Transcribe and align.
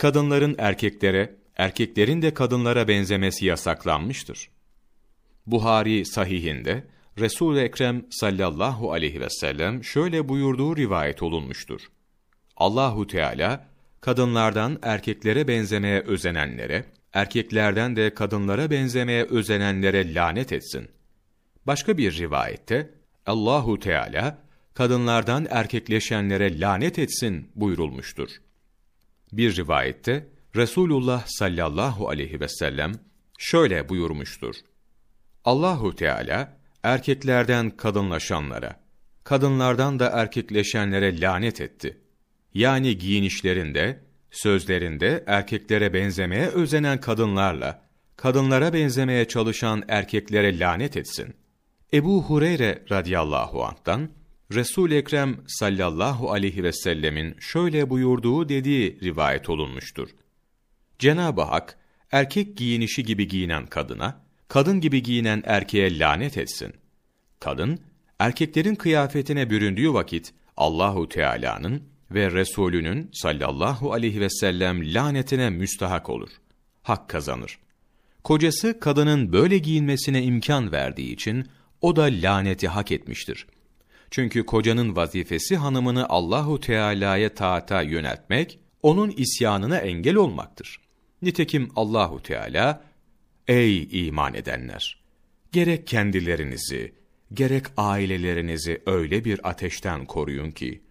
Kadınların 0.00 0.54
erkeklere, 0.58 1.36
erkeklerin 1.56 2.22
de 2.22 2.34
kadınlara 2.34 2.88
benzemesi 2.88 3.46
yasaklanmıştır. 3.46 4.50
Buhari 5.46 6.06
sahihinde 6.06 6.84
Resul 7.18 7.56
Ekrem 7.56 8.06
sallallahu 8.10 8.92
aleyhi 8.92 9.20
ve 9.20 9.30
sellem 9.30 9.84
şöyle 9.84 10.28
buyurduğu 10.28 10.76
rivayet 10.76 11.22
olunmuştur. 11.22 11.80
Allahu 12.56 13.06
Teala 13.06 13.66
kadınlardan 14.00 14.78
erkeklere 14.82 15.48
benzemeye 15.48 16.00
özenenlere, 16.00 16.84
erkeklerden 17.12 17.96
de 17.96 18.14
kadınlara 18.14 18.70
benzemeye 18.70 19.24
özenenlere 19.24 20.14
lanet 20.14 20.52
etsin. 20.52 20.88
Başka 21.66 21.98
bir 21.98 22.18
rivayette 22.18 22.90
Allahu 23.26 23.78
Teala 23.78 24.38
kadınlardan 24.74 25.46
erkekleşenlere 25.50 26.60
lanet 26.60 26.98
etsin 26.98 27.50
buyurulmuştur. 27.54 28.30
Bir 29.32 29.56
rivayette 29.56 30.28
Resulullah 30.56 31.26
sallallahu 31.26 32.08
aleyhi 32.08 32.40
ve 32.40 32.48
sellem 32.48 32.92
şöyle 33.38 33.88
buyurmuştur. 33.88 34.54
Allahu 35.44 35.94
Teala 35.94 36.56
erkeklerden 36.82 37.70
kadınlaşanlara, 37.70 38.80
kadınlardan 39.24 39.98
da 39.98 40.06
erkekleşenlere 40.06 41.20
lanet 41.20 41.60
etti. 41.60 42.00
Yani 42.54 42.98
giyinişlerinde, 42.98 44.00
sözlerinde 44.30 45.24
erkeklere 45.26 45.92
benzemeye 45.92 46.46
özenen 46.46 47.00
kadınlarla, 47.00 47.82
kadınlara 48.16 48.72
benzemeye 48.72 49.28
çalışan 49.28 49.82
erkeklere 49.88 50.58
lanet 50.58 50.96
etsin. 50.96 51.34
Ebu 51.92 52.22
Hureyre 52.22 52.84
radıyallahu 52.90 53.64
anh'tan, 53.64 54.10
Resul 54.52 54.90
Ekrem 54.90 55.36
sallallahu 55.46 56.32
aleyhi 56.32 56.64
ve 56.64 56.72
sellemin 56.72 57.36
şöyle 57.40 57.90
buyurduğu 57.90 58.48
dediği 58.48 59.00
rivayet 59.02 59.50
olunmuştur. 59.50 60.08
Cenab-ı 60.98 61.42
Hak 61.42 61.78
erkek 62.12 62.56
giyinişi 62.56 63.04
gibi 63.04 63.28
giyinen 63.28 63.66
kadına, 63.66 64.20
kadın 64.48 64.80
gibi 64.80 65.02
giyinen 65.02 65.42
erkeğe 65.46 65.98
lanet 65.98 66.38
etsin. 66.38 66.72
Kadın 67.40 67.80
erkeklerin 68.18 68.74
kıyafetine 68.74 69.50
büründüğü 69.50 69.92
vakit 69.92 70.32
Allahu 70.56 71.08
Teala'nın 71.08 71.82
ve 72.10 72.32
Resulünün 72.32 73.10
sallallahu 73.12 73.92
aleyhi 73.92 74.20
ve 74.20 74.30
sellem 74.30 74.94
lanetine 74.94 75.50
müstahak 75.50 76.10
olur. 76.10 76.30
Hak 76.82 77.08
kazanır. 77.08 77.58
Kocası 78.24 78.80
kadının 78.80 79.32
böyle 79.32 79.58
giyinmesine 79.58 80.22
imkan 80.22 80.72
verdiği 80.72 81.12
için 81.12 81.48
o 81.80 81.96
da 81.96 82.02
laneti 82.02 82.68
hak 82.68 82.92
etmiştir. 82.92 83.46
Çünkü 84.10 84.46
kocanın 84.46 84.96
vazifesi 84.96 85.56
hanımını 85.56 86.08
Allahu 86.08 86.60
Teala'ya 86.60 87.34
taata 87.34 87.82
yöneltmek, 87.82 88.58
onun 88.82 89.10
isyanına 89.10 89.78
engel 89.78 90.16
olmaktır. 90.16 90.80
Nitekim 91.22 91.70
Allahu 91.76 92.22
Teala, 92.22 92.84
ey 93.48 94.06
iman 94.08 94.34
edenler! 94.34 95.00
Gerek 95.52 95.86
kendilerinizi, 95.86 96.94
gerek 97.32 97.64
ailelerinizi 97.76 98.82
öyle 98.86 99.24
bir 99.24 99.48
ateşten 99.48 100.06
koruyun 100.06 100.50
ki, 100.50 100.82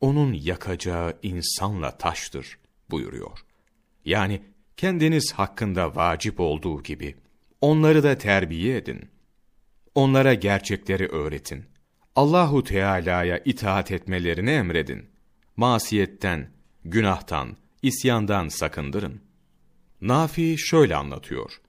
onun 0.00 0.32
yakacağı 0.32 1.18
insanla 1.22 1.98
taştır 1.98 2.58
buyuruyor. 2.90 3.38
Yani 4.04 4.42
kendiniz 4.76 5.32
hakkında 5.32 5.96
vacip 5.96 6.40
olduğu 6.40 6.82
gibi, 6.82 7.14
onları 7.60 8.02
da 8.02 8.18
terbiye 8.18 8.76
edin. 8.76 9.08
Onlara 9.94 10.34
gerçekleri 10.34 11.06
öğretin. 11.08 11.64
Allahu 12.18 12.64
Teala'ya 12.64 13.38
itaat 13.44 13.90
etmelerini 13.90 14.50
emredin. 14.50 15.10
Masiyetten, 15.56 16.50
günahtan, 16.84 17.56
isyandan 17.82 18.48
sakındırın. 18.48 19.20
Nafi 20.00 20.56
şöyle 20.58 20.96
anlatıyor. 20.96 21.60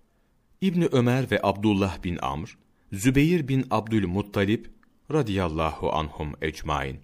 İbni 0.62 0.86
Ömer 0.92 1.32
ve 1.32 1.40
Abdullah 1.44 2.04
bin 2.04 2.18
Amr, 2.22 2.58
Zübeyir 2.94 3.48
bin 3.48 3.68
Abdülmuttalip 3.72 4.72
radıyallahu 5.12 5.92
anhum 5.92 6.34
ecmain 6.42 7.00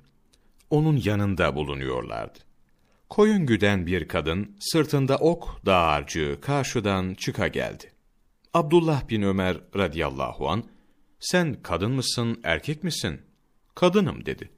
onun 0.69 1.01
yanında 1.03 1.55
bulunuyorlardı. 1.55 2.39
Koyun 3.09 3.45
güden 3.45 3.87
bir 3.87 4.07
kadın 4.07 4.55
sırtında 4.59 5.17
ok 5.17 5.61
dağarcığı 5.65 6.37
karşıdan 6.41 7.13
çıka 7.13 7.47
geldi. 7.47 7.91
Abdullah 8.53 9.09
bin 9.09 9.21
Ömer 9.21 9.57
radıyallahu 9.75 10.49
an 10.49 10.63
sen 11.19 11.57
kadın 11.63 11.91
mısın 11.91 12.39
erkek 12.43 12.83
misin? 12.83 13.21
Kadınım 13.75 14.25
dedi. 14.25 14.49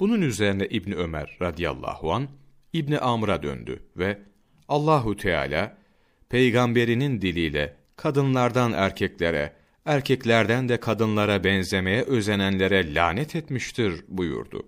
Bunun 0.00 0.22
üzerine 0.22 0.66
İbni 0.66 0.94
Ömer 0.94 1.36
radıyallahu 1.42 2.12
an 2.12 2.28
İbni 2.72 2.98
Amr'a 2.98 3.42
döndü 3.42 3.82
ve 3.96 4.18
Allahu 4.68 5.16
Teala 5.16 5.78
peygamberinin 6.28 7.20
diliyle 7.20 7.76
kadınlardan 7.96 8.72
erkeklere, 8.72 9.52
erkeklerden 9.84 10.68
de 10.68 10.80
kadınlara 10.80 11.44
benzemeye 11.44 12.02
özenenlere 12.02 12.94
lanet 12.94 13.36
etmiştir 13.36 14.04
buyurdu. 14.08 14.62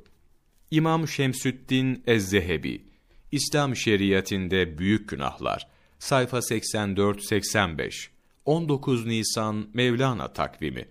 İmam 0.71 1.09
Şemsüddin 1.09 2.03
Ez-Zehebi, 2.07 2.85
İslam 3.33 3.77
şeriatinde 3.77 4.79
büyük 4.79 5.09
günahlar, 5.09 5.69
sayfa 5.99 6.39
84-85, 6.39 8.09
19 8.45 9.07
Nisan 9.07 9.69
Mevlana 9.75 10.33
takvimi, 10.33 10.89